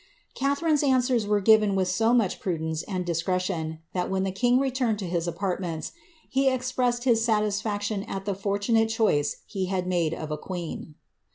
[0.35, 4.57] Githi rinc^s answers were given with so much prudence and discretion, that when the king
[4.57, 5.91] returned to his apartments,
[6.27, 10.95] he expressed his satisfiKtioa at the fortunate choice he had made of a queen.